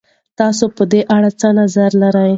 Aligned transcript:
تاسې 0.37 0.65
په 0.77 0.83
دې 0.91 1.01
اړه 1.15 1.29
څه 1.39 1.47
نظر 1.59 1.89
لرئ؟ 2.01 2.29